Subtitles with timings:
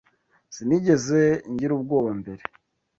[0.55, 1.19] Sinigeze
[1.51, 2.43] ngira ubwoba mbere.